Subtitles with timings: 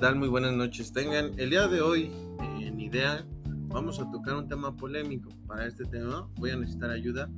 [0.00, 0.94] Muy buenas noches.
[0.94, 2.10] Tengan el día de hoy
[2.58, 3.22] en idea
[3.68, 5.28] vamos a tocar un tema polémico.
[5.46, 7.28] Para este tema voy a necesitar ayuda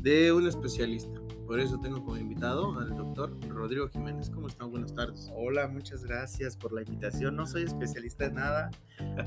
[0.00, 1.20] de un especialista.
[1.50, 4.30] Por eso tengo como invitado al doctor Rodrigo Jiménez.
[4.30, 4.70] ¿Cómo están?
[4.70, 5.32] Buenas tardes.
[5.34, 7.34] Hola, muchas gracias por la invitación.
[7.34, 8.70] No soy especialista en nada.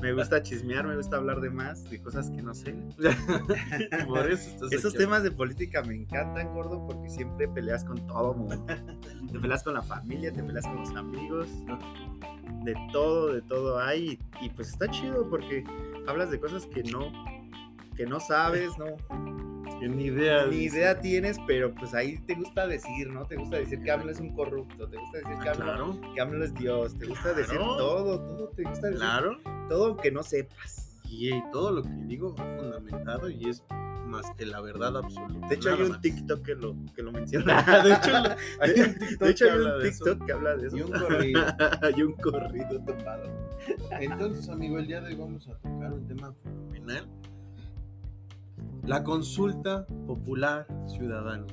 [0.00, 2.74] Me gusta chismear, me gusta hablar de más, de cosas que no sé.
[4.08, 8.64] por eso Esos temas de política me encantan, gordo, porque siempre peleas con todo mundo.
[9.30, 11.48] te peleas con la familia, te peleas con los amigos.
[12.62, 14.18] De todo, de todo hay.
[14.40, 15.62] Y pues está chido porque
[16.06, 17.12] hablas de cosas que no,
[17.94, 18.96] que no sabes, ¿no?
[19.80, 20.46] Ni idea.
[20.46, 23.26] Ni idea tienes, pero pues ahí te gusta decir, ¿no?
[23.26, 26.54] Te gusta decir que AMLO es un corrupto, te gusta decir que AMLO, que es
[26.54, 29.00] Dios, te gusta decir todo, todo te gusta decir.
[29.00, 29.38] Claro.
[29.68, 31.00] Todo aunque no sepas.
[31.04, 33.64] Y, todo lo que digo es fundamentado y es
[34.06, 35.48] más que la verdad absoluta.
[35.48, 37.62] De hecho, hay un TikTok que lo, que lo menciona.
[37.84, 38.12] de hecho,
[38.60, 40.76] hay un TikTok, de hecho, hay un TikTok que habla de eso.
[40.76, 41.42] Y un corrido.
[41.82, 43.22] hay un corrido topado.
[44.00, 47.08] Entonces, amigo, el día de hoy vamos a tocar un tema fenomenal
[48.86, 51.46] la consulta popular ciudadana.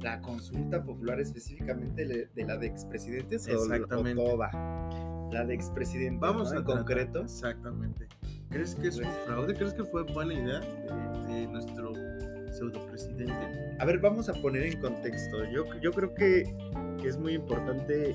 [0.00, 4.22] La consulta popular específicamente de la de expresidentes Exactamente.
[4.22, 4.50] o toda.
[5.32, 6.20] La de expresidentes.
[6.20, 7.22] Vamos en concreto.
[7.22, 8.08] Exactamente.
[8.48, 9.54] ¿Crees que es un pues fraude?
[9.54, 10.60] ¿Crees que fue buena idea
[11.28, 11.92] de, nuestro
[12.50, 13.76] pseudo presidente?
[13.78, 15.44] A ver, vamos a poner en contexto.
[15.52, 16.56] Yo, yo creo que,
[17.04, 18.14] es muy importante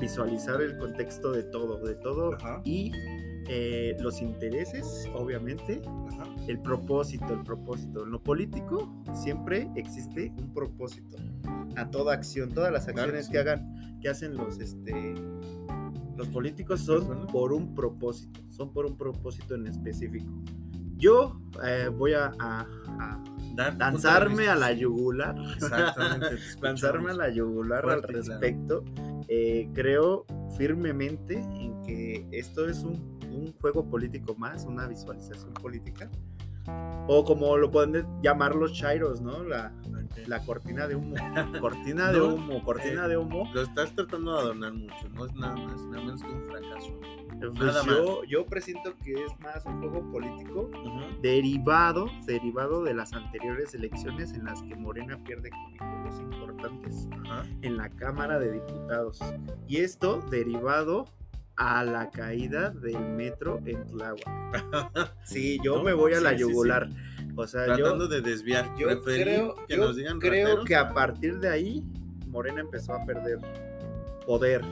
[0.00, 2.92] visualizar el contexto de todo, de todo y
[3.48, 5.80] eh, los intereses, obviamente,
[6.48, 8.04] el propósito, el propósito.
[8.04, 11.16] En lo político siempre existe un propósito
[11.76, 15.14] a toda acción, todas las acciones que hagan, que hacen los, este,
[16.16, 20.30] los políticos son por un propósito, son por un propósito en específico.
[20.96, 22.32] Yo eh, voy a,
[23.78, 25.36] lanzarme a la yugular.
[25.54, 26.38] Exactamente.
[26.62, 28.82] lanzarme a la yugular al respecto.
[29.28, 30.24] Eh, creo
[30.56, 36.10] firmemente en que esto es un un juego político más, una visualización política.
[37.08, 39.44] O como lo pueden llamar los chairos, ¿no?
[39.44, 39.72] La,
[40.26, 41.14] la cortina de humo.
[41.60, 43.48] Cortina de humo, cortina de humo.
[43.54, 46.98] Lo estás tratando de adornar mucho, no es nada más, nada menos que un fracaso.
[47.38, 50.70] Pues yo, yo presiento que es más un juego político
[51.20, 57.08] derivado, derivado de las anteriores elecciones en las que Morena pierde cubículos importantes
[57.60, 59.20] en la Cámara de Diputados.
[59.68, 61.04] Y esto derivado
[61.56, 64.26] a la caída del metro en Tláhuac.
[65.24, 66.88] Sí, yo me voy a la yugular.
[67.34, 68.70] O sea, Tratando de desviar.
[68.78, 71.84] Yo creo, que, nos digan creo que a partir de ahí
[72.28, 73.38] Morena empezó a perder
[74.26, 74.62] poder.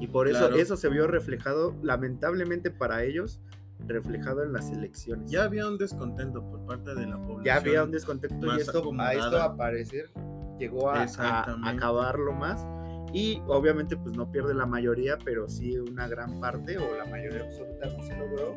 [0.00, 3.40] Y por eso eso se vio reflejado, lamentablemente para ellos,
[3.86, 5.30] reflejado en las elecciones.
[5.30, 7.44] Ya había un descontento por parte de la población.
[7.44, 10.10] Ya había un descontento y esto, a esto aparecer
[10.58, 12.66] llegó a, a acabarlo más
[13.12, 17.42] y obviamente pues no pierde la mayoría, pero sí una gran parte o la mayoría
[17.42, 18.56] absoluta no se logró.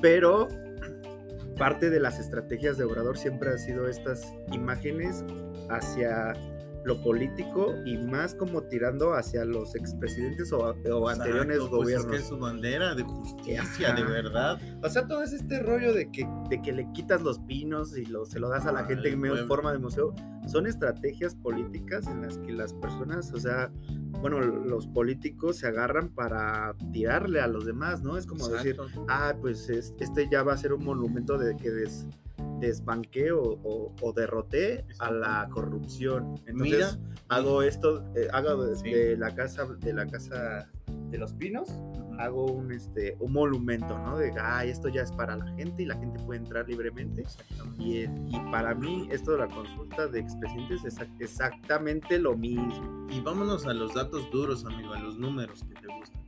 [0.00, 0.48] Pero
[1.58, 5.24] parte de las estrategias de Obrador siempre ha sido estas imágenes
[5.68, 6.32] hacia
[6.86, 12.14] lo político y más como tirando hacia los expresidentes o, o anteriores pues gobiernos.
[12.14, 14.60] Es que su bandera de justicia, de verdad.
[14.84, 18.06] O sea, todo es este rollo de que, de que le quitas los pinos y
[18.06, 20.14] lo, se lo das a la gente en forma de museo.
[20.46, 23.72] Son estrategias políticas en las que las personas, o sea,
[24.20, 28.16] bueno, los políticos se agarran para tirarle a los demás, ¿no?
[28.16, 28.76] Es como decir,
[29.08, 32.06] ah, pues este ya va a ser un monumento de que des
[32.60, 36.40] desbanqué o, o, derroté a la corrupción.
[36.46, 40.70] Entonces hago esto, eh, hago de, la casa de la casa
[41.10, 41.68] de los pinos,
[42.18, 44.18] hago un este un monumento, ¿no?
[44.18, 47.24] De ah, esto ya es para la gente y la gente puede entrar libremente.
[47.78, 53.06] Y, y para mí esto de la consulta de expresidentes es exactamente lo mismo.
[53.10, 56.26] Y vámonos a los datos duros, amigo, a los números que te gustan.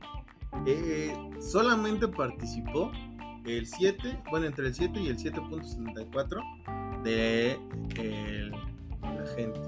[0.65, 2.91] Eh, solamente participó
[3.45, 7.59] el 7, bueno, entre el 7 y el 7.74 de
[9.01, 9.59] la gente,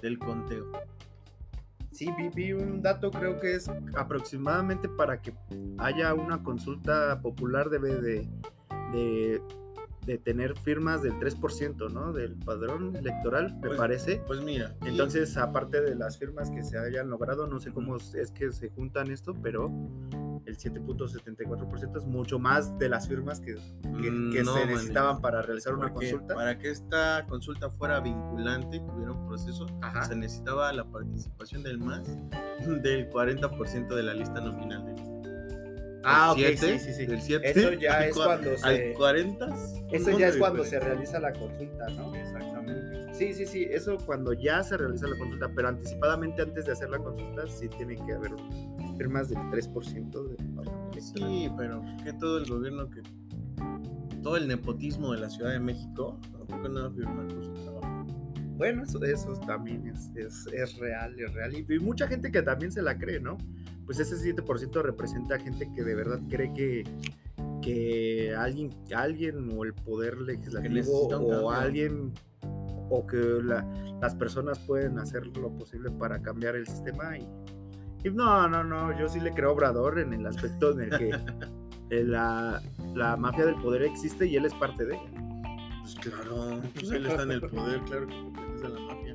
[0.00, 0.70] del conteo.
[1.90, 5.34] Sí, vi, un dato, creo que es aproximadamente para que
[5.78, 8.28] haya una consulta popular debe de,
[8.92, 9.42] de,
[10.06, 12.12] de tener firmas del 3%, ¿no?
[12.12, 14.22] Del padrón electoral, me pues, parece.
[14.26, 14.74] Pues mira.
[14.86, 18.70] Entonces, aparte de las firmas que se hayan logrado, no sé cómo es que se
[18.70, 19.70] juntan esto, pero
[20.46, 25.74] el 7.74% es mucho más de las firmas que, que, mm, se necesitaban para realizar
[25.74, 26.34] una consulta.
[26.34, 29.66] Para que esta consulta fuera vinculante y tuviera un proceso,
[30.06, 32.02] se necesitaba la participación del más
[32.82, 35.12] del 40% de la lista nominal del
[36.04, 37.06] Ah, ok, sí, sí, sí.
[37.06, 38.66] Del 7 eso ya es cuando se...
[38.66, 39.46] Al 40.
[39.92, 42.14] Eso ya es cuando se realiza la consulta, ¿no?
[42.14, 42.91] Exactamente.
[43.12, 46.88] Sí, sí, sí, eso cuando ya se realiza la consulta, pero anticipadamente antes de hacer
[46.90, 48.32] la consulta sí tiene que haber
[48.96, 53.02] firmas del 3% de Sí, pero que todo el gobierno que
[54.22, 57.52] todo el nepotismo de la Ciudad de México, tampoco no va a firmar por su
[57.52, 58.06] trabajo.
[58.56, 61.52] Bueno, eso, eso también es, es, es real, es real.
[61.54, 63.36] Y, y, mucha gente que también se la cree, ¿no?
[63.84, 66.84] Pues ese 7% representa gente que de verdad cree que,
[67.60, 72.12] que alguien, alguien o el poder legislativo o alguien
[72.92, 73.66] o que la,
[74.02, 77.26] las personas pueden hacer lo posible para cambiar el sistema y,
[78.04, 80.90] y, no, no, no, yo sí le creo a Obrador en el aspecto en el
[80.98, 81.18] que
[82.04, 82.60] la,
[82.94, 85.10] la, mafia del poder existe y él es parte de ella.
[85.80, 89.14] Pues claro, pues él está en el poder, claro que pertenece a la mafia.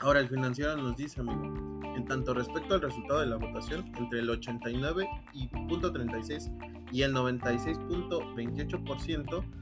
[0.00, 4.20] Ahora el financiero nos dice, amigo, en tanto respecto al resultado de la votación, entre
[4.20, 9.59] el 89.36 y el 96.28%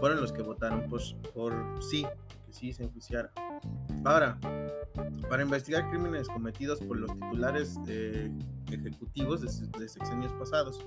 [0.00, 2.06] fueron los que votaron pues, por sí,
[2.46, 3.32] que sí se enjuiciara.
[4.04, 4.38] Ahora,
[5.28, 8.30] para investigar crímenes cometidos por los titulares eh,
[8.70, 10.86] ejecutivos de, de sexenios pasados,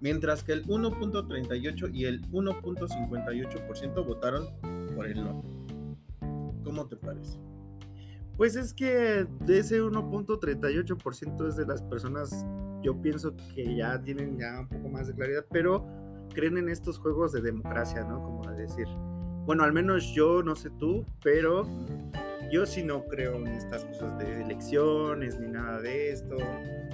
[0.00, 4.48] mientras que el 1.38 y el 1.58% votaron
[4.94, 5.42] por el no.
[6.64, 7.38] ¿Cómo te parece?
[8.36, 12.46] Pues es que de ese 1.38% es de las personas,
[12.82, 15.86] yo pienso que ya tienen ya un poco más de claridad, pero
[16.30, 18.22] creen en estos juegos de democracia, ¿no?
[18.22, 18.86] Como decir,
[19.44, 21.66] bueno, al menos yo, no sé tú, pero
[22.50, 26.36] yo sí no creo en estas cosas de elecciones ni nada de esto.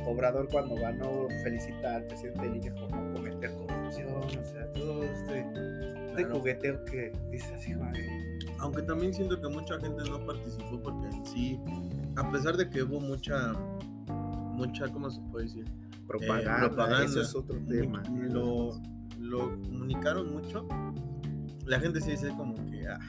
[0.07, 5.41] Obrador cuando ganó felicita al presidente Liga por no cometer corrupción, o sea, todo este,
[5.41, 6.39] este claro.
[6.39, 8.07] jugueteo que dice así, madre.
[8.59, 11.61] Aunque también siento que mucha gente no participó porque en sí,
[12.17, 13.53] a pesar de que hubo mucha,
[14.07, 15.65] mucha, ¿cómo se puede decir?
[16.07, 18.03] Propaganda, eh, propaganda es otro tema.
[18.31, 18.81] Lo,
[19.27, 20.67] lo comunicaron mucho.
[21.65, 23.01] La gente sí dice como que, ah,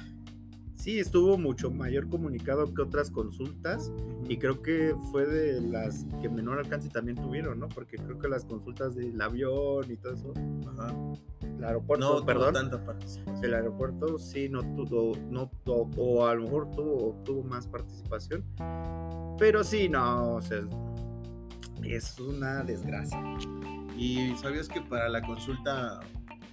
[0.77, 3.91] sí estuvo mucho mayor comunicado que otras consultas
[4.29, 7.67] y creo que fue de las que menor alcance también tuvieron, ¿no?
[7.67, 10.33] Porque creo que las consultas del avión y todo eso,
[10.67, 10.93] Ajá.
[11.41, 13.43] el aeropuerto, no perdón, tanta participación.
[13.43, 18.43] el aeropuerto sí no tuvo, no tuvo, o a lo mejor tuvo, tuvo más participación,
[19.37, 20.61] pero sí, no, o sea,
[21.83, 23.19] es una desgracia.
[23.97, 25.99] Y sabías que para la consulta,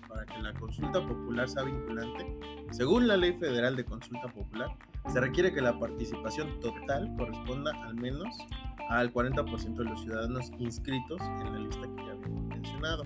[0.08, 2.36] para que la consulta popular sea vinculante,
[2.70, 4.76] según la Ley Federal de Consulta Popular,
[5.12, 8.34] se requiere que la participación total corresponda al menos
[8.88, 13.04] al 40% de los ciudadanos inscritos en la lista que ya habíamos mencionado.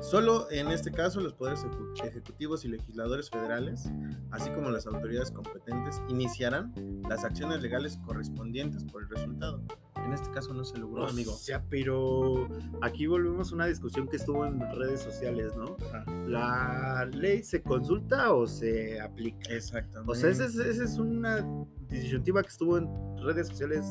[0.00, 1.66] Solo en este caso los poderes
[2.04, 3.90] ejecutivos y legisladores federales,
[4.30, 6.72] así como las autoridades competentes, iniciarán
[7.08, 9.62] las acciones legales correspondientes por el resultado.
[10.10, 11.32] En este caso no se logró, O amigo.
[11.32, 12.48] sea, pero
[12.82, 15.76] aquí volvemos a una discusión que estuvo en redes sociales, ¿no?
[15.86, 16.04] Ajá.
[16.26, 19.54] ¿La ley se consulta o se aplica?
[19.54, 20.10] Exactamente.
[20.10, 21.46] O sea, esa es, esa es una
[21.88, 22.88] disyuntiva que estuvo en
[23.22, 23.84] redes sociales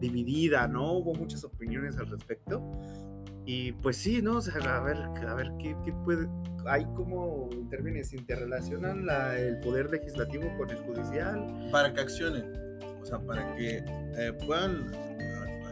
[0.00, 0.94] dividida, ¿no?
[0.94, 2.60] Hubo muchas opiniones al respecto.
[3.46, 4.38] Y pues sí, ¿no?
[4.38, 6.28] O sea, a ver, a ver qué, qué puede.
[6.66, 11.68] Hay como interviene, se interrelacionan la, el poder legislativo con el judicial.
[11.70, 12.44] para que accionen,
[13.00, 14.90] o sea, para que eh, puedan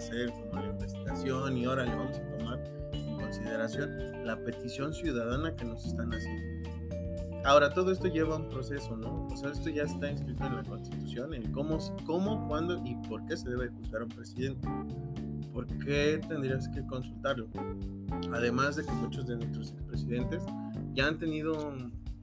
[0.01, 2.59] hacer como la investigación y ahora le vamos a tomar
[2.93, 6.71] en consideración la petición ciudadana que nos están haciendo.
[7.45, 9.27] Ahora, todo esto lleva un proceso, ¿no?
[9.27, 13.25] O sea, esto ya está inscrito en la Constitución, en cómo, cómo, cuándo y por
[13.27, 14.69] qué se debe juzgar a un presidente.
[15.53, 17.49] ¿Por qué tendrías que consultarlo?
[18.33, 20.43] Además de que muchos de nuestros expresidentes
[20.93, 21.75] ya han tenido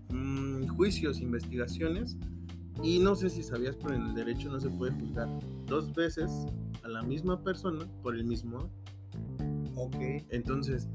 [0.10, 2.18] mm, juicios, investigaciones,
[2.84, 5.28] y no sé si sabías, pero en el derecho no se puede juzgar
[5.66, 6.32] dos veces
[6.88, 8.70] a la misma persona por el mismo.
[9.76, 9.96] Ok.
[10.30, 10.88] Entonces,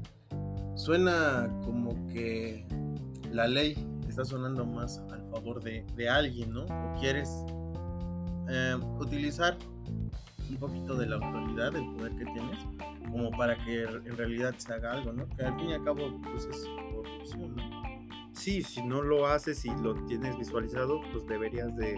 [0.75, 2.65] suena como que
[3.31, 3.75] la ley
[4.09, 6.63] está sonando más al favor de, de alguien, ¿no?
[6.63, 7.29] O quieres
[8.49, 9.55] eh, utilizar
[10.49, 12.59] un poquito de la autoridad, del poder que tienes,
[13.11, 15.27] como para que en realidad se haga algo, ¿no?
[15.29, 17.83] Que al fin y al cabo, pues es corrupción, ¿no?
[18.33, 21.95] Sí, si no lo haces y lo tienes visualizado, pues deberías de,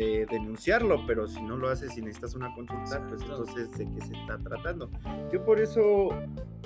[0.00, 4.00] de denunciarlo, pero si no lo haces y necesitas una consulta, pues entonces de qué
[4.00, 4.90] se está tratando.
[5.30, 6.08] Yo por eso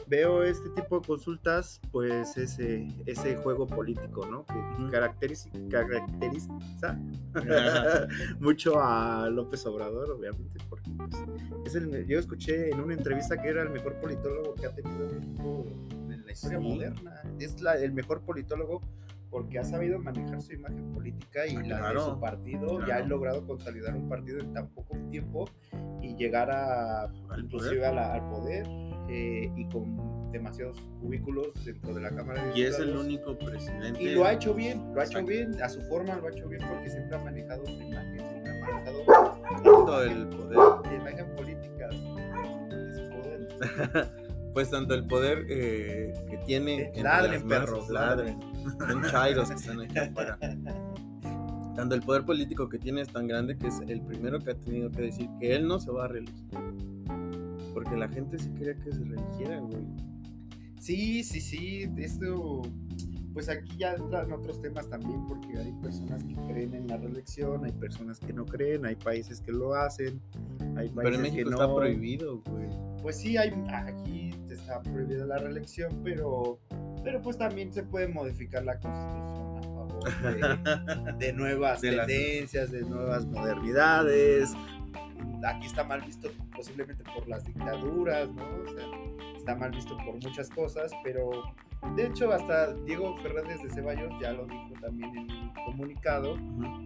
[0.06, 4.44] veo este tipo de consultas, pues ese, ese juego político, ¿no?
[4.46, 6.96] Que caracteriza, caracteriza
[8.38, 11.14] mucho a López Obrador, obviamente, porque pues,
[11.66, 15.08] es el, yo escuché en una entrevista que era el mejor politólogo que ha tenido
[15.08, 15.66] México
[16.08, 16.64] en la historia Sí.
[16.68, 17.22] moderna.
[17.40, 18.80] Es la- el mejor politólogo
[19.34, 22.82] porque ha sabido manejar su imagen política y Ah, la de claro, su partido y
[22.82, 23.06] ha claro.
[23.08, 25.44] logrado consolidar un partido en tan poco tiempo
[26.00, 28.64] y llegar a Al inclusive a la- al poder
[29.10, 34.00] eh, y con demasiados cubículos dentro de la Cámara de Y es el único presidente.
[34.00, 36.48] Y lo ha hecho bien, lo ha hecho bien, a su forma lo ha hecho
[36.48, 38.98] bien porque siempre ha manejado su imagen, siempre ha manejado
[39.64, 40.58] todo el poder.
[40.84, 44.10] La imagen política su poder.
[44.54, 46.92] pues tanto el poder eh, que tiene.
[47.02, 48.38] Ladren, perros, ladren.
[48.78, 50.38] Son chairos que están aquí afuera.
[51.74, 54.54] Tanto el poder político que tiene es tan grande que es el primero que ha
[54.54, 56.46] tenido que decir que él no se va a reelegir.
[57.74, 59.84] Porque la gente sí quería que se reeligiera, güey.
[60.78, 61.90] Sí, sí, sí.
[61.96, 62.62] Esto,
[63.34, 67.64] pues aquí ya entran otros temas también, porque hay personas que creen en la reelección,
[67.64, 70.22] hay personas que no creen, hay países que lo hacen,
[70.76, 71.62] hay países pero en México que no.
[71.62, 72.68] está prohibido, güey.
[73.02, 76.60] Pues sí, hay, aquí está prohibida la reelección, pero,
[77.02, 83.26] pero pues también se puede modificar la constitución a favor de, nuevas tendencias, de nuevas
[83.26, 84.52] modernidades.
[85.44, 88.44] Aquí está mal visto posiblemente por las dictaduras, ¿no?
[88.44, 88.86] O sea,
[89.44, 91.30] está mal visto por muchas cosas, pero
[91.96, 96.38] de hecho hasta Diego Fernández de Ceballos ya lo dijo también en un comunicado,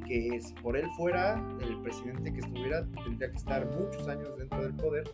[0.09, 4.61] que si por él fuera el presidente que estuviera tendría que estar muchos años dentro
[4.61, 5.05] del poder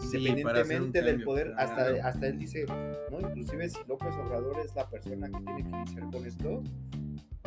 [0.00, 2.66] independientemente del poder, hasta, hasta él dice,
[3.10, 3.20] ¿no?
[3.20, 6.62] Inclusive si López Obrador es la persona que tiene que iniciar con esto,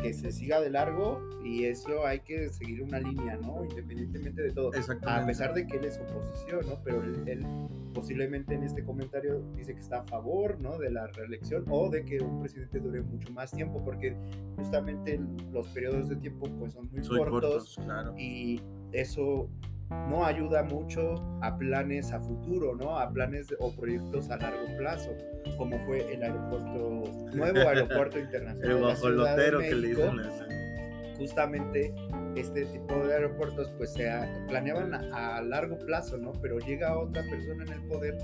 [0.05, 3.63] que se siga de largo y eso hay que seguir una línea, ¿no?
[3.63, 4.71] Independientemente de todo.
[5.07, 6.79] A pesar de que él es oposición, ¿no?
[6.83, 7.45] Pero él,
[7.93, 10.77] posiblemente en este comentario dice que está a favor, ¿no?
[10.77, 14.15] De la reelección o de que un presidente dure mucho más tiempo porque
[14.55, 15.19] justamente
[15.51, 18.13] los periodos de tiempo pues son muy cortos, claro.
[18.17, 19.49] y eso
[19.89, 22.97] no ayuda mucho a planes a futuro, ¿no?
[22.97, 25.11] A planes o proyectos a largo plazo,
[25.57, 28.77] como fue el aeropuerto, nuevo aeropuerto internacional.
[28.77, 30.55] el bajolotero que le dicen.
[31.17, 31.93] Justamente
[32.35, 34.11] este tipo de aeropuertos pues se
[34.49, 36.33] planeaban a, largo plazo, ¿no?
[36.41, 38.17] Pero llega otra persona en el poder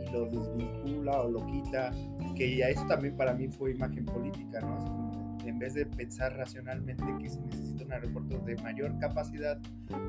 [0.00, 1.92] y lo desvincula o lo quita,
[2.34, 5.27] que ya eso también para mí fue imagen política, ¿no?
[5.48, 9.58] En vez de pensar racionalmente que se necesita un aeropuerto de mayor capacidad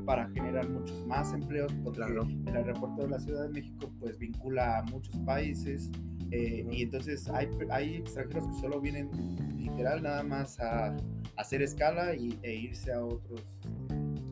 [0.04, 4.78] para generar muchos más empleos, porque el aeropuerto de la Ciudad de México pues vincula
[4.78, 5.90] a muchos países
[6.30, 9.10] eh, y entonces hay, hay extranjeros que solo vienen
[9.58, 10.96] literal nada más a,
[11.36, 13.60] hacer escala y, e irse a otros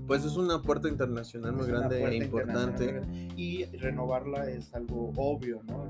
[0.09, 3.03] pues es una puerta internacional muy grande e importante.
[3.37, 5.88] Y renovarla es algo obvio, ¿no?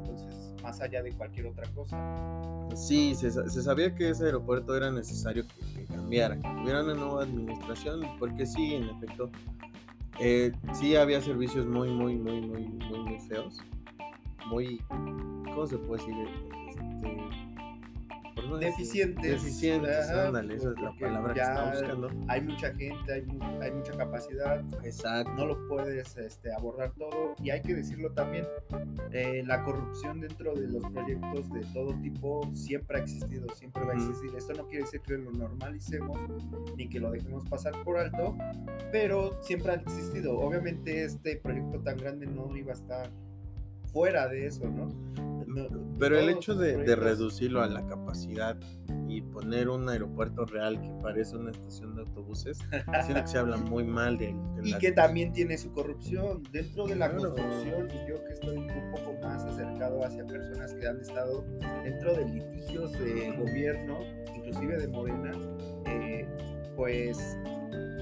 [0.68, 1.96] Más allá de cualquier otra cosa.
[2.76, 8.02] Sí, se, sabía que ese aeropuerto era necesario que, cambiara, que tuviera una nueva administración,
[8.18, 9.30] porque sí, en efecto,
[10.20, 13.56] eh, sí había servicios muy, muy, muy, muy, muy, muy feos.
[14.50, 14.82] Muy,
[15.46, 16.28] ¿cómo se puede decir?
[16.68, 17.47] Este,
[18.58, 19.42] deficientes.
[19.42, 22.10] Deficientes, ándale, esa es la palabra que estaba buscando.
[22.28, 23.26] Hay mucha gente, hay,
[23.60, 24.62] hay, mucha capacidad.
[24.84, 25.32] Exacto.
[25.34, 27.34] No lo puedes este, abordar todo.
[27.42, 28.46] Y hay que decirlo también,
[29.12, 33.92] eh, la corrupción dentro de los proyectos de todo tipo siempre ha existido, siempre va
[33.92, 34.30] a existir.
[34.36, 36.18] Esto no quiere decir que lo normalicemos
[36.76, 38.36] ni que lo dejemos pasar por alto,
[38.92, 40.38] pero siempre ha existido.
[40.38, 43.10] Obviamente este proyecto tan grande no iba a estar
[43.92, 44.88] fuera de eso, ¿no?
[45.98, 48.56] Pero el hecho de, reducirlo a la capacidad
[49.08, 52.58] y poner un aeropuerto real que parece una estación de autobuses,
[53.04, 56.42] siento que se habla muy mal de, Y que también tiene su corrupción.
[56.52, 60.86] Dentro de la construcción y yo que estoy un poco más acercado hacia personas que
[60.86, 61.44] han estado
[61.82, 63.98] dentro de litigios de gobierno,
[64.36, 65.32] inclusive de Morena,
[65.86, 66.28] eh,
[66.76, 67.38] pues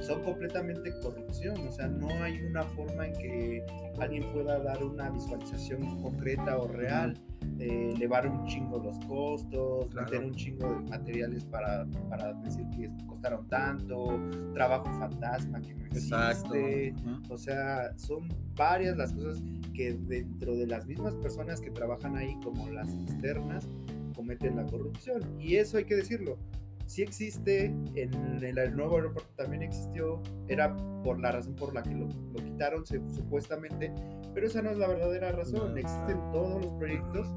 [0.00, 3.65] son completamente corrupción, o sea, no hay una forma en que
[3.99, 7.19] alguien pueda dar una visualización concreta o real,
[7.59, 12.91] eh, elevar un chingo los costos, meter un chingo de materiales para, para, decir que
[13.07, 14.21] costaron tanto,
[14.53, 16.95] trabajo fantasma que no existe,
[17.29, 19.43] o sea, son varias las cosas
[19.75, 23.69] que dentro de las mismas personas que trabajan ahí como las externas
[24.15, 25.23] cometen la corrupción.
[25.38, 26.38] Y eso hay que decirlo
[26.87, 31.95] sí existe, en el, nuevo aeropuerto también existió, era por la razón por la que
[31.95, 33.93] lo, quitaron supuestamente,
[34.35, 37.28] pero esa no es la verdadera razón, existen todos los proyectos,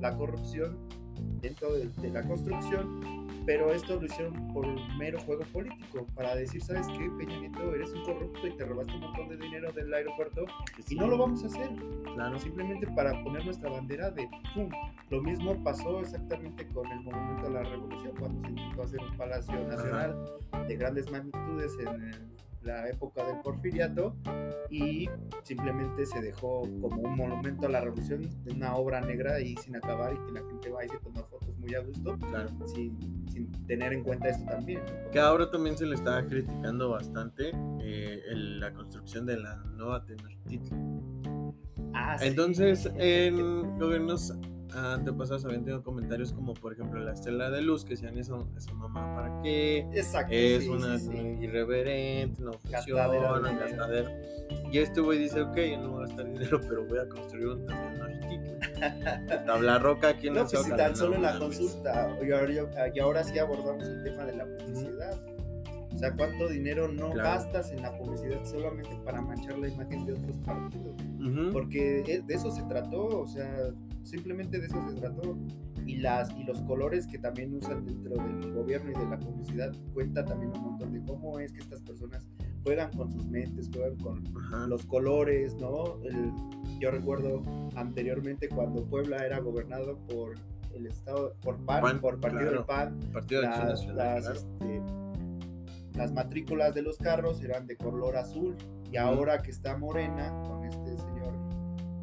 [0.00, 0.78] la corrupción
[1.40, 6.62] dentro de, de la construcción pero esto lo hicieron por mero juego político, para decir,
[6.62, 7.74] ¿sabes qué, Peña Nieto?
[7.74, 10.44] Eres un corrupto y te robaste un montón de dinero del aeropuerto
[10.88, 11.70] y no lo vamos a hacer.
[12.14, 12.38] Claro.
[12.38, 14.68] Simplemente para poner nuestra bandera de ¡pum!
[15.10, 19.16] Lo mismo pasó exactamente con el Monumento a la Revolución, cuando se intentó hacer un
[19.16, 20.16] Palacio Nacional
[20.68, 22.32] de grandes magnitudes en el
[22.64, 24.16] la época del porfiriato
[24.70, 25.08] y
[25.42, 29.76] simplemente se dejó como un monumento a la revolución de una obra negra y sin
[29.76, 32.48] acabar y que la gente va y se toma fotos muy a gusto claro.
[32.66, 34.80] sin, sin tener en cuenta esto también.
[35.10, 41.02] Que ahora también se le está criticando bastante eh, la construcción de la nueva Tenochtitlan.
[41.94, 44.32] Ah, Entonces, en gobiernos
[44.74, 48.72] antepasados habían tenido comentarios como, por ejemplo, la estela de luz, que decían eso, esa
[48.74, 49.86] mamá, ¿para qué?
[49.92, 50.32] Exacto.
[50.32, 50.96] Es una
[51.40, 54.10] irreverente, no funciona, gastadera.
[54.70, 57.48] Y este güey dice, ok, yo no voy a gastar dinero, pero voy a construir
[57.48, 57.66] un
[59.46, 62.98] Tabla roca aquí en no, pues si tan solo en la consulta, y ahora, y
[62.98, 65.31] ahora sí abordamos el tema de la publicidad.
[66.02, 70.36] Sea, ¿cuánto dinero no gastas en la publicidad solamente para manchar la imagen de otros
[70.38, 70.96] partidos?
[71.52, 73.70] Porque de eso se trató, o sea,
[74.02, 75.36] simplemente de eso se trató.
[75.84, 79.72] Y, las, y los colores que también usan dentro del gobierno y de la publicidad
[79.92, 82.24] cuenta también un montón de cómo es que estas personas
[82.62, 84.22] juegan con sus mentes, juegan con
[84.68, 85.98] los colores, ¿no?
[86.78, 87.42] yo recuerdo
[87.74, 90.34] anteriormente cuando Puebla era gobernado por
[90.72, 94.82] el estado, por PAN, por Partido del PAN, Partido las, este,
[95.94, 98.56] las matrículas de los carros eran de color azul
[98.90, 101.32] y ahora que está morena con este señor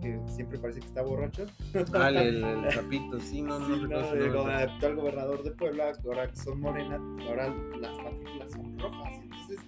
[0.02, 1.46] que siempre parece que está borracho.
[1.94, 6.38] Ah, el, el, rapito, sí, no, no, no, el, actual gobernador de Puebla, ahora que
[6.38, 9.14] son morenas, ahora las matrículas son rojas.
[9.22, 9.60] Entonces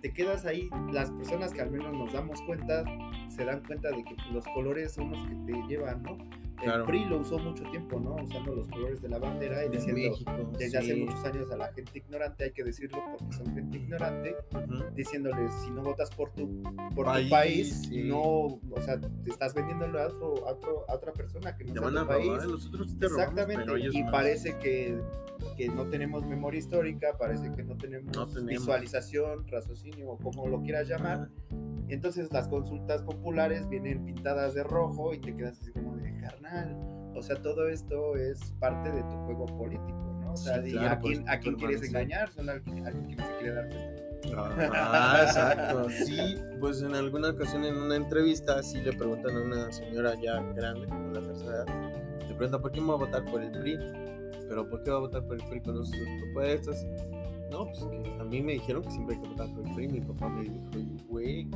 [0.00, 2.84] te quedas ahí, las personas que al menos nos damos cuenta,
[3.28, 6.18] se dan cuenta de que los colores son los que te llevan, ¿no?
[6.62, 8.14] El PRI lo usó mucho tiempo, ¿no?
[8.14, 11.98] Usando los colores de la bandera y diciendo desde hace muchos años a la gente
[11.98, 14.36] ignorante, hay que decirlo porque son gente ignorante,
[14.94, 16.62] diciéndoles si no votas por tu,
[16.94, 21.56] por país, tu país, no, o sea, te estás vendiéndolo a, otro, a, otra persona
[21.56, 22.30] que no sea tu país.
[23.00, 25.00] Exactamente, y parece que,
[25.56, 28.12] que, no tenemos memoria histórica, parece que no tenemos,
[28.44, 31.28] visualización, raciocinio o como lo quieras llamar.
[31.88, 35.92] Entonces las consultas populares vienen pintadas de rojo y te quedas así como
[37.14, 40.32] O sea, todo esto es parte de tu juego político, ¿no?
[40.32, 42.30] O sea, ¿a, quién, ¿a quién quieres engañar?
[42.30, 44.02] Solo a alguien, que se quiere dar cuenta.
[44.74, 45.90] Ah, exacto.
[45.90, 50.40] Sí, pues en alguna ocasión en una entrevista sí le preguntan a una señora ya
[50.54, 51.66] grande, como la tercera edad,
[52.20, 53.78] le preguntan por qué me va a votar por el PRI,
[54.48, 56.86] pero por qué va a votar por el PRI con sus propuestas.
[57.50, 59.88] No, pues que a mí me dijeron que siempre hay que votar por el PRI.
[59.88, 60.56] Mi papá me dijo,
[61.08, 61.50] güey,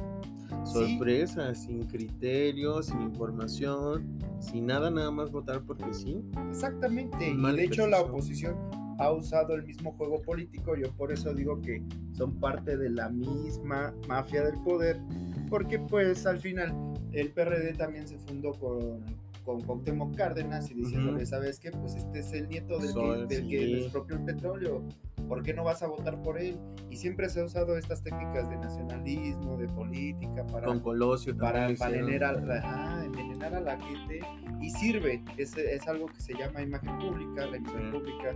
[0.66, 6.22] sorpresa, sin criterio, sin información, sin nada, nada más votar porque sí.
[6.50, 7.30] Exactamente.
[7.30, 8.56] Y de hecho la oposición
[8.98, 10.76] ha usado el mismo juego político.
[10.76, 15.00] Yo por eso digo que son parte de la misma mafia del poder.
[15.48, 16.74] Porque pues al final
[17.12, 19.04] el PRD también se fundó con
[19.46, 21.70] con Cuauhtémoc Cárdenas y diciéndole, ¿sabes qué?
[21.70, 24.82] Pues este es el nieto del, que, del que expropió el petróleo.
[25.26, 26.58] ¿Por qué no vas a votar por él?
[26.90, 31.68] Y siempre se ha usado estas técnicas de nacionalismo, de política, para, Con Colosio para
[31.68, 34.20] envenenar, a, envenenar a la gente
[34.60, 38.34] y sirve, es, es algo que se llama imagen pública, la imagen pública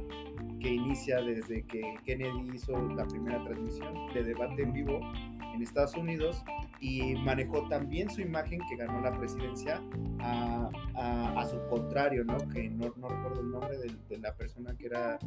[0.60, 5.00] que inicia desde que Kennedy hizo la primera transmisión de debate en vivo
[5.54, 6.44] en Estados Unidos
[6.80, 9.82] y manejó también su imagen que ganó la presidencia
[10.20, 12.36] a, a, su contrario, ¿no?
[12.48, 15.18] Que no, no recuerdo el nombre de, de, la persona que era,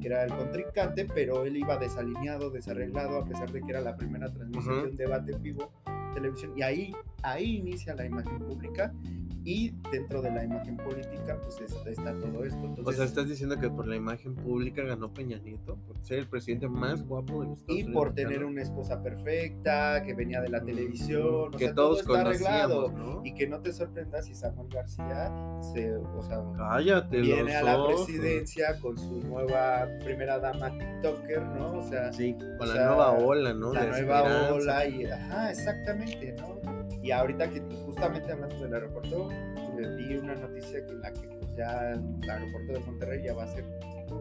[0.00, 3.96] que era el contrincante, pero él iba desalineado, desarreglado, a pesar de que era la
[3.96, 5.70] primera transmisión de un debate en vivo
[6.18, 8.92] televisión y ahí, ahí inicia la imagen pública
[9.48, 12.62] y dentro de la imagen política pues está, todo esto.
[12.62, 16.18] Entonces, o sea, estás diciendo que por la imagen pública ganó Peña Nieto, por ser
[16.18, 20.42] el presidente más guapo de los Estados Y por tener una esposa perfecta, que venía
[20.42, 23.22] de la mm, televisión, que todos todo está arreglado.
[23.24, 25.32] Y que no te sorprendas si Samuel García
[25.72, 31.78] se, o sea, Cállate, viene a la presidencia con su nueva primera dama TikToker, ¿no?
[31.78, 33.72] O sea, sí, con la nueva ola, ¿no?
[33.72, 36.77] La nueva ola y, ajá, exactamente, ¿no?
[37.02, 39.28] Y ahorita que justamente hablando del aeropuerto,
[39.96, 43.44] vi una noticia que en la que pues, ya el aeropuerto de Monterrey ya va
[43.44, 43.64] a ser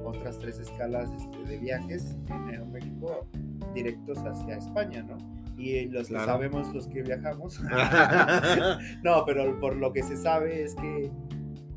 [0.05, 3.27] otras tres escalas este, de viajes en Aeroméxico
[3.73, 5.17] directos hacia España, ¿no?
[5.57, 7.59] Y los que sabemos, los que viajamos,
[9.03, 11.11] no, pero por lo que se sabe es que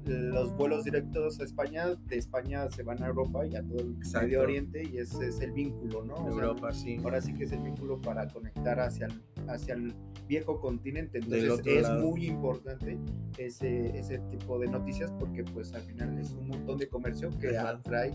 [0.06, 3.96] los vuelos directos a España, de España se van a Europa y a todo el
[3.96, 6.16] Medio Oriente y ese es el vínculo, ¿no?
[6.28, 6.98] Europa, sí.
[7.02, 9.94] Ahora sí que es el vínculo para conectar hacia el, hacia el
[10.26, 11.18] viejo continente.
[11.18, 12.98] Entonces es muy importante
[13.38, 17.56] ese, ese tipo de noticias porque pues al final es un montón de comercio que
[17.56, 18.12] atrae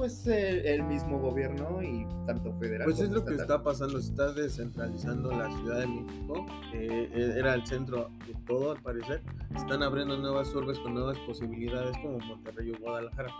[0.00, 2.86] pues el, mismo gobierno y tanto federal.
[2.86, 7.52] Pues es lo que está pasando, se está descentralizando la Ciudad de México, eh, era
[7.52, 9.20] el centro de todo al parecer,
[9.54, 13.30] están abriendo nuevas urbes con nuevas posibilidades como Monterrey o Guadalajara.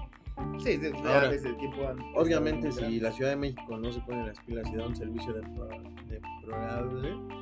[0.58, 1.78] Sí, desde, tiempo
[2.14, 5.32] Obviamente si la Ciudad de México no se pone las pilas y da un servicio
[5.32, 7.39] de, de probable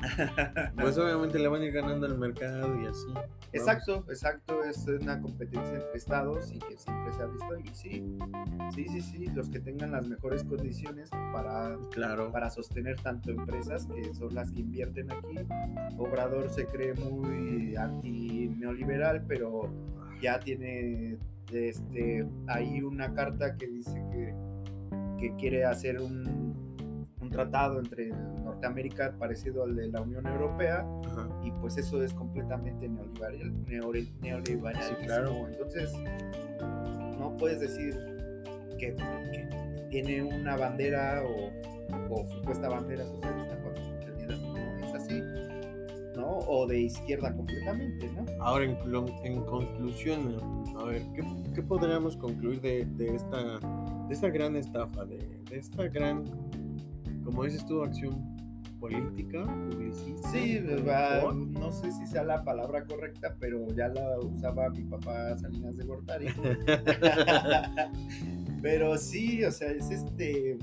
[0.80, 3.06] pues obviamente le van a ir ganando el mercado y así.
[3.52, 8.18] Exacto, exacto, es una competencia entre estados y que siempre se ha visto y sí,
[8.74, 12.30] sí, sí, sí, los que tengan las mejores condiciones para, claro.
[12.30, 15.36] para sostener tanto empresas que son las que invierten aquí.
[15.98, 19.70] Obrador se cree muy anti neoliberal, pero
[20.22, 21.18] ya tiene
[21.52, 24.34] este, ahí una carta que dice que,
[25.18, 26.49] que quiere hacer un, un
[27.30, 30.84] tratado entre Norteamérica parecido al de la Unión Europea
[31.44, 33.52] y pues eso es completamente neoliberal,
[34.20, 35.48] neoliberal sí, claro.
[35.48, 35.92] entonces
[37.18, 37.94] no puedes decir
[38.78, 39.48] que, que,
[39.90, 41.50] tiene una bandera o,
[42.14, 45.20] o supuesta bandera socialista cuando en realidad no es así
[46.16, 46.38] ¿no?
[46.46, 48.24] o de izquierda completamente ¿no?
[48.40, 48.76] ahora en,
[49.24, 50.36] en conclusión
[50.78, 51.24] a ver ¿qué,
[51.56, 53.58] qué podríamos concluir de, de, esta
[54.06, 55.18] de esta gran estafa de,
[55.50, 56.24] de esta gran
[57.30, 58.36] como dices tú, acción
[58.80, 60.28] política, publicista.
[60.30, 65.76] Sí, no sé si sea la palabra correcta, pero ya la usaba mi papá Salinas
[65.76, 66.26] de Gortari.
[68.62, 70.58] pero sí, o sea, es este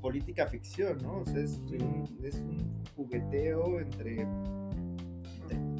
[0.00, 1.18] política ficción, ¿no?
[1.18, 2.58] O sea, es, un, es un
[2.94, 4.24] jugueteo entre,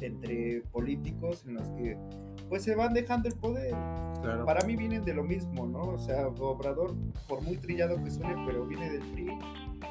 [0.01, 1.97] entre políticos en los que
[2.49, 3.73] pues se van dejando el poder.
[4.45, 5.81] Para mí vienen de lo mismo, ¿no?
[5.81, 6.95] O sea, Obrador,
[7.27, 9.37] por muy trillado que suene, pero viene del PRI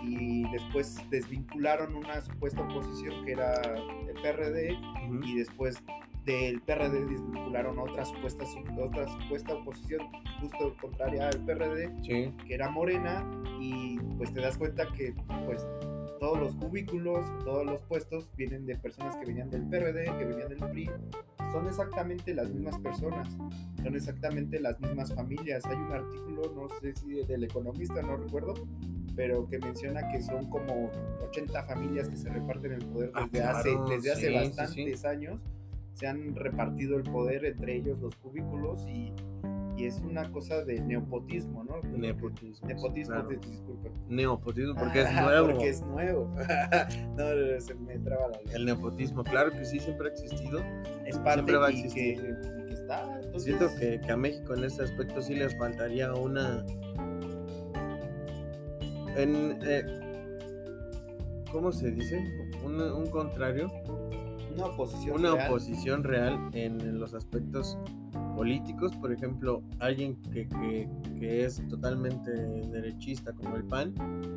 [0.02, 4.78] y después desvincularon una supuesta oposición que era el PRD
[5.24, 5.82] y después
[6.24, 8.44] del PRD desvincularon otra supuesta,
[8.78, 10.06] otra supuesta oposición
[10.40, 13.24] justo contraria al PRD, que era Morena,
[13.58, 15.14] y pues te das cuenta que
[15.46, 15.66] pues
[16.20, 20.48] todos los cubículos, todos los puestos vienen de personas que venían del PRD, que venían
[20.48, 20.90] del PRI,
[21.52, 23.28] son exactamente las mismas personas,
[23.82, 25.64] son exactamente las mismas familias.
[25.66, 28.54] Hay un artículo, no sé si del economista, no recuerdo,
[29.18, 30.92] pero que menciona que son como
[31.30, 35.40] 80 familias que se reparten el poder ah, desde hace, desde hace bastantes años.
[35.94, 39.12] Se han repartido el poder entre ellos los cúbiculos y,
[39.76, 41.82] y es una cosa de neopotismo, ¿no?
[41.98, 42.68] Nepotismo.
[42.68, 43.88] Nepotismo, disculpa.
[44.08, 45.48] Neopotismo, porque es nuevo.
[45.48, 46.36] porque es nuevo.
[47.16, 48.54] no, se me traba la lengua.
[48.54, 50.60] El nepotismo, claro que sí, siempre ha existido.
[51.04, 52.20] Es parte siempre va a existir.
[52.20, 53.02] Que, que está.
[53.16, 53.42] Entonces...
[53.42, 56.64] Siento que, que a México en este aspecto sí les faltaría una
[59.16, 59.84] en, eh,
[61.50, 62.18] ¿cómo se dice?
[62.64, 63.70] Un, un contrario.
[64.54, 65.50] Una oposición Una real.
[65.50, 67.78] oposición real en los aspectos
[68.38, 72.30] políticos, por ejemplo, alguien que, que, que, es totalmente
[72.68, 73.92] derechista como el PAN,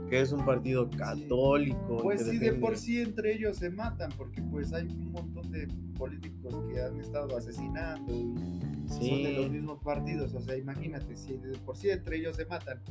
[0.09, 1.97] que es un partido católico.
[2.01, 5.67] Pues sí, de por sí entre ellos se matan, porque pues hay un montón de
[5.99, 11.33] políticos que han estado asesinando y son de los mismos partidos, o sea, imagínate, si
[11.33, 12.81] de por sí entre ellos se matan,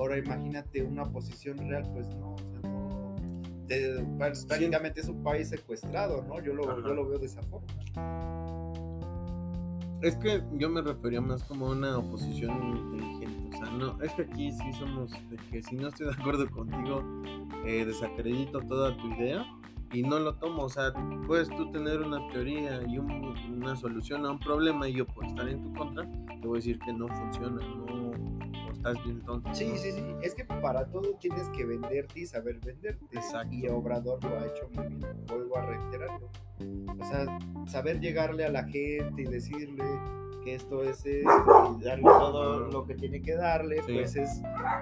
[0.00, 6.22] ahora imagínate una oposición real, pues no, o sea, no, prácticamente es un país secuestrado,
[6.22, 6.40] ¿no?
[6.40, 7.68] Yo lo, yo lo veo de esa forma.
[10.02, 13.54] Es que yo me refería más como una oposición inteligente.
[13.54, 16.50] O sea, no, es que aquí sí somos de que si no estoy de acuerdo
[16.50, 17.04] contigo,
[17.66, 19.44] eh, desacredito toda tu idea
[19.92, 20.62] y no lo tomo.
[20.62, 20.94] O sea,
[21.26, 23.10] puedes tú tener una teoría y un,
[23.54, 26.60] una solución a un problema y yo por estar en tu contra, te voy a
[26.60, 28.29] decir que no funciona, no
[28.80, 29.54] estás bien tonto.
[29.54, 30.02] Sí, sí, sí.
[30.22, 33.04] Es que para todo tienes que venderte y saber venderte.
[33.12, 33.54] Exacto.
[33.54, 35.26] Y Obrador lo ha hecho muy bien.
[35.26, 36.30] Vuelvo a reiterarlo.
[36.98, 39.84] O sea, saber llegarle a la gente y decirle
[40.44, 44.40] que esto es esto y darle todo lo que tiene que darle, pues es,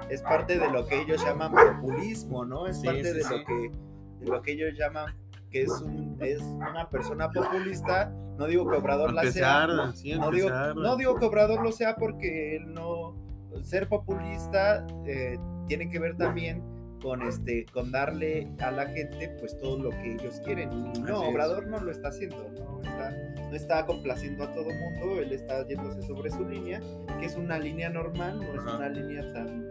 [0.09, 2.69] es parte de lo que ellos llaman populismo, ¿no?
[2.69, 3.73] Es parte de, Lo que,
[4.21, 5.13] de lo que ellos llaman
[5.51, 8.13] que es, un, es una persona populista.
[8.39, 9.67] No digo que Obrador la sea.
[9.67, 9.91] no,
[10.31, 13.28] digo, no digo que Obrador lo sea porque él no
[13.65, 16.63] ser populista eh, tiene que ver también
[17.03, 20.73] con este con darle a la gente pues todo lo que ellos quieren.
[20.73, 25.21] Y no Obrador no lo está haciendo no está, no está complaciendo a todo mundo
[25.21, 26.81] él está yéndose sobre su línea
[27.21, 29.71] que es una línea normal no es una línea tan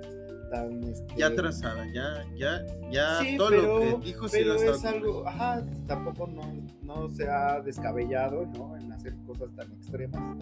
[0.90, 6.28] este, ya trazada, ya, ya, ya todo lo que dijo pero es algo, ajá, tampoco
[6.28, 6.42] no,
[6.84, 8.76] no, se ha descabellado, ¿no?
[8.78, 10.38] En hacer cosas tan extremas,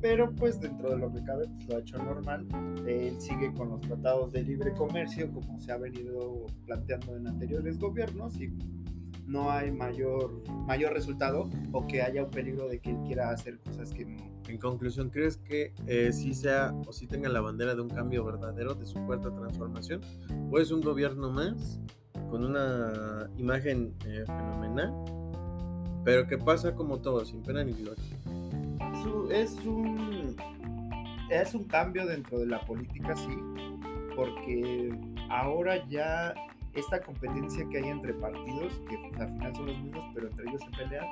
[0.00, 2.46] pero pues dentro de lo que cabe, pues lo ha hecho normal,
[2.86, 7.78] él sigue con los tratados de libre comercio, como se ha venido planteando en anteriores
[7.78, 8.52] gobiernos, y
[9.28, 13.58] no hay mayor, mayor resultado o que haya un peligro de que él quiera hacer
[13.58, 14.16] cosas que no.
[14.48, 18.24] En conclusión, ¿crees que eh, sí sea o sí tenga la bandera de un cambio
[18.24, 20.00] verdadero de su cuarta transformación?
[20.50, 21.78] ¿O es un gobierno más
[22.30, 24.94] con una imagen eh, fenomenal,
[26.04, 28.04] pero que pasa como todo, sin pena ni gloria?
[29.30, 30.36] Es un,
[31.30, 33.36] es un cambio dentro de la política, sí,
[34.16, 34.90] porque
[35.28, 36.34] ahora ya
[36.78, 40.62] esta competencia que hay entre partidos, que al final son los mismos, pero entre ellos
[40.62, 41.06] se pelean,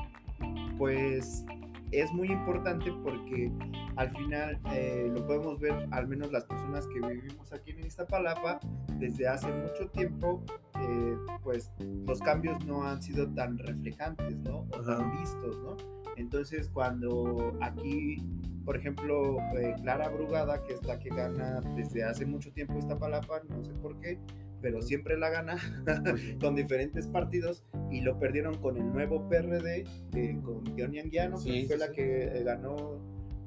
[0.78, 1.44] pues
[1.92, 3.50] es muy importante porque
[3.96, 8.60] al final eh, lo podemos ver, al menos las personas que vivimos aquí en Iztapalapa,
[8.98, 10.42] desde hace mucho tiempo,
[10.80, 11.70] eh, pues
[12.06, 14.66] los cambios no han sido tan reflejantes, ¿no?
[14.72, 15.76] O tan vistos, ¿no?
[16.16, 18.22] Entonces, cuando aquí,
[18.64, 22.98] por ejemplo, eh, Clara Brugada, que es la que gana desde hace mucho tiempo esta
[22.98, 24.18] palapa, no sé por qué,
[24.60, 25.56] pero siempre la gana
[26.40, 31.64] con diferentes partidos y lo perdieron con el nuevo PRD, eh, con Diony Anguiano, que
[31.66, 33.00] fue la que eh, ganó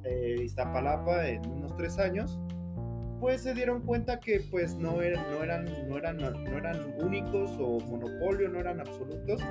[0.04, 2.41] eh, Iztapalapa en unos tres años
[3.19, 7.51] pues se dieron cuenta que pues no eran, no eran, no eran, no eran únicos
[7.60, 9.41] o monopolio, no eran absolutos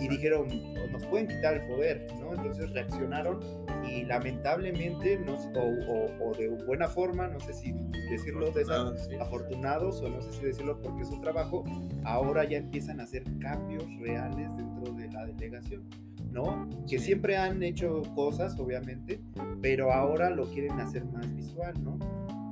[0.00, 0.48] y dijeron,
[0.90, 2.34] nos pueden quitar el poder, ¿no?
[2.34, 3.40] Entonces reaccionaron
[3.88, 7.72] y lamentablemente, no, o, o, de buena forma, no sé si
[8.10, 11.64] decirlo de esa, afortunados o no sé si decirlo porque es su trabajo,
[12.04, 15.82] ahora ya empiezan a hacer cambios reales dentro de la delegación.
[16.30, 16.68] ¿no?
[16.88, 19.20] Que siempre han hecho cosas, obviamente,
[19.62, 21.96] pero ahora lo quieren hacer más visual, ¿no?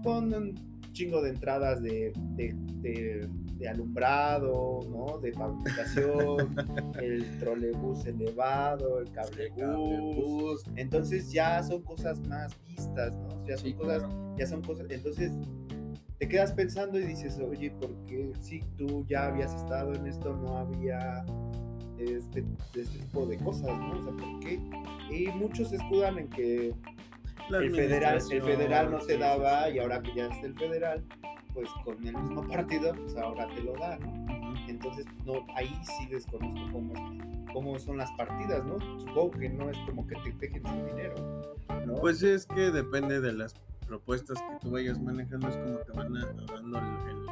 [0.03, 3.29] Con un chingo de entradas de, de,
[3.69, 5.19] alumbrado, ¿no?
[5.19, 6.55] De pavimentación,
[7.01, 10.65] el trolebús elevado, el cablebús.
[10.75, 13.47] Entonces ya son cosas más vistas, ¿no?
[13.47, 14.03] Ya son cosas,
[14.37, 14.87] ya son cosas.
[14.91, 15.31] Entonces
[16.19, 20.37] te quedas pensando y dices, oye, ¿por qué si tú ya habías estado en esto
[20.37, 21.25] no había
[21.99, 23.99] este, este tipo de cosas, ¿no?
[23.99, 24.61] O sea, ¿por qué?
[25.11, 26.75] Y muchos escudan en que
[27.51, 31.05] el federal, el federal no te daba y ahora que ya está el federal,
[31.53, 34.23] pues con el mismo partido, pues ahora te lo da, ¿no?
[34.69, 36.95] Entonces, no, ahí sí desconozco cómo,
[37.53, 38.79] cómo son las partidas, ¿no?
[39.01, 41.15] Supongo que no es como que te dejen sin dinero,
[41.87, 41.95] ¿no?
[41.97, 43.55] Pues es que depende de las
[43.87, 47.27] propuestas que tú vayas manejando, es como te van dando el el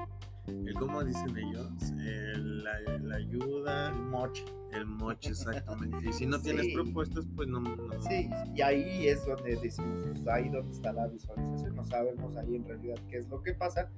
[0.79, 4.44] cómo dicen ellos, la, ayuda, el moche.
[4.72, 5.98] El moche, exactamente.
[6.09, 7.62] Y si no tienes propuestas, pues no,
[8.09, 12.57] Sí, y ahí es donde decimos, pues, ahí donde está la visualización, no sabemos ahí
[12.57, 13.90] en realidad qué es lo que pasa,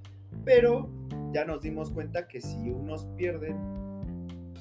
[0.44, 0.88] pero
[1.32, 3.56] ya nos dimos cuenta que si unos pierden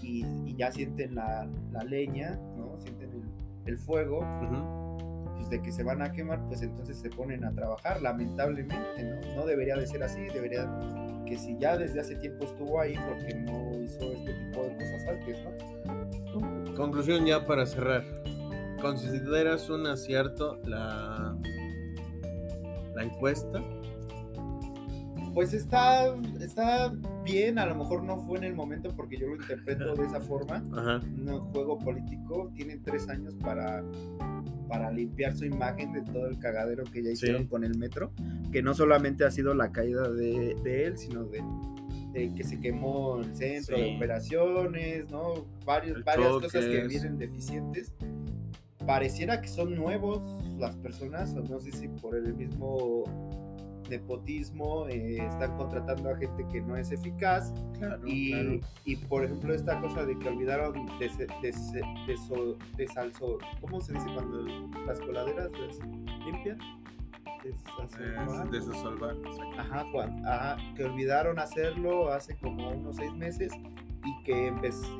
[0.01, 1.47] y, ya sienten la,
[1.87, 2.77] leña, ¿no?
[2.77, 3.09] Sienten
[3.65, 4.19] el, fuego,
[5.35, 9.35] pues de que se van a quemar, pues entonces se ponen a trabajar, lamentablemente, ¿no?
[9.37, 10.65] No debería de ser así, debería
[11.31, 15.07] que si ya desde hace tiempo estuvo ahí, porque no hizo este tipo de cosas
[15.07, 16.75] antes, ¿no?
[16.75, 18.03] Conclusión ya para cerrar.
[18.81, 21.37] ¿Consideras un acierto la,
[22.95, 23.63] la encuesta?
[25.33, 26.91] Pues está, está
[27.23, 30.19] bien, a lo mejor no fue en el momento porque yo lo interpreto de esa
[30.19, 30.61] forma.
[30.75, 30.99] Ajá.
[30.99, 33.81] Un juego político, tienen tres años para
[34.71, 38.13] para limpiar su imagen de todo el cagadero que ya hicieron con el metro,
[38.53, 41.43] que no solamente ha sido la caída de, él, sino de,
[42.33, 45.45] que se quemó el centro de operaciones, ¿no?
[45.65, 47.91] Varios, varias cosas que vienen deficientes.
[48.87, 50.21] Pareciera que son nuevos
[50.57, 53.03] las personas, no sé si por el mismo
[53.91, 57.53] nepotismo, eh, están contratando a gente que no es eficaz.
[58.05, 61.27] y, y, por ejemplo, esta cosa de que olvidaron de, de,
[62.77, 62.87] de,
[63.61, 64.43] ¿cómo se dice cuando
[64.85, 65.49] las coladeras
[66.25, 66.57] limpian?
[68.51, 69.15] Desasolvar.
[69.57, 69.85] Ajá,
[70.25, 73.51] ajá, que olvidaron hacerlo hace como unos seis meses
[74.03, 74.53] y que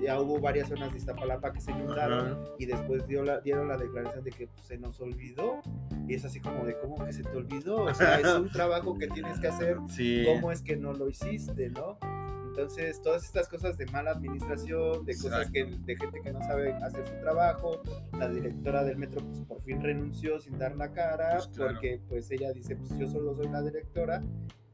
[0.03, 3.77] ya hubo varias zonas de Iztapalapa que se inundaron y después dio la, dieron la
[3.77, 5.61] declaración de que pues, se nos olvidó.
[6.07, 8.97] Y es así como de cómo que se te olvidó, o sea, es un trabajo
[8.97, 9.77] que tienes que hacer,
[10.25, 11.97] cómo es que no lo hiciste, ¿no?
[12.47, 16.73] Entonces, todas estas cosas de mala administración, de cosas que, de gente que no sabe
[16.73, 21.37] hacer su trabajo, la directora del metro pues por fin renunció sin dar la cara,
[21.37, 24.21] pues, porque pues ella dice, pues yo solo soy la directora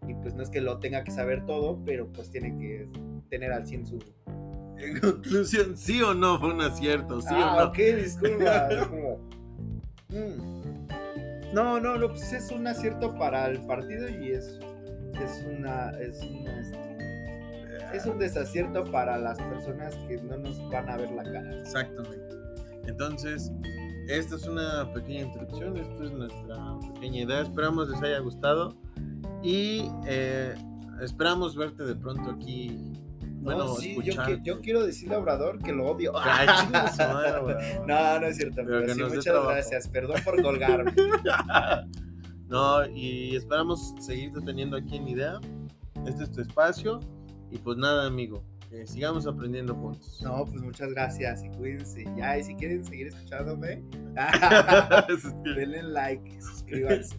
[0.07, 2.87] y pues no es que lo tenga que saber todo, pero pues tiene que
[3.29, 3.99] tener al 100 su...
[4.77, 7.65] En conclusión, sí o no fue un acierto, sí ah, o no.
[7.69, 8.69] ok, disculpa.
[10.09, 11.53] Mm.
[11.53, 14.59] No, no, no, pues es un acierto para el partido y es,
[15.21, 15.89] es una...
[15.99, 16.21] Es
[17.93, 21.59] es un desacierto para las personas que no nos van a ver la cara.
[21.59, 22.35] Exactamente.
[22.85, 23.51] Entonces,
[24.07, 27.41] esta es una pequeña introducción, esta es nuestra pequeña idea.
[27.41, 28.75] Esperamos les haya gustado
[29.43, 30.55] y eh,
[31.01, 32.93] esperamos verte de pronto aquí.
[33.39, 33.97] Bueno, sí,
[34.43, 36.11] yo, quiero decirle a Obrador que lo odio.
[37.87, 39.87] no, no es cierto, pero, sí, muchas gracias.
[39.87, 40.93] Perdón por colgarme.
[42.49, 45.39] no, y esperamos seguirte teniendo aquí en idea.
[46.05, 46.99] Este es tu espacio.
[47.49, 48.43] Y pues nada, amigo.
[48.85, 50.19] sigamos aprendiendo juntos.
[50.21, 52.03] No, pues muchas gracias y cuídense.
[52.17, 53.81] Ya, y si quieren seguir escuchándome,
[55.55, 57.15] denle like, suscríbanse.